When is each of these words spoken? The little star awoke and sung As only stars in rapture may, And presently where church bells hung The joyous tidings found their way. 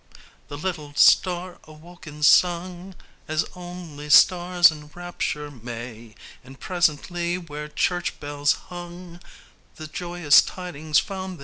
The 0.47 0.57
little 0.57 0.95
star 0.95 1.59
awoke 1.65 2.07
and 2.07 2.25
sung 2.25 2.95
As 3.27 3.45
only 3.55 4.09
stars 4.09 4.71
in 4.71 4.87
rapture 4.95 5.51
may, 5.51 6.15
And 6.43 6.59
presently 6.59 7.37
where 7.37 7.67
church 7.67 8.19
bells 8.19 8.53
hung 8.71 9.19
The 9.75 9.85
joyous 9.85 10.41
tidings 10.41 10.97
found 10.97 11.37
their 11.37 11.37
way. 11.37 11.39